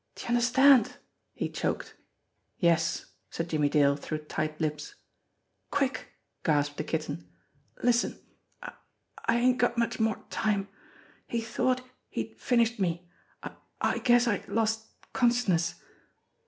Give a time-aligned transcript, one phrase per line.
[0.15, 0.97] "D'ye understand?"
[1.31, 1.95] he choked.
[2.57, 4.95] "Yes," said Jimmie Dale through tight lips.
[5.69, 6.07] "Quick!"
[6.43, 7.29] gasped the Kitten.
[7.83, 8.17] "Listen!
[8.63, 8.73] I
[9.27, 10.69] I ain't got much more time.
[11.27, 13.11] He thought he'd finished me.
[13.43, 15.75] I I guess I lost consciousness.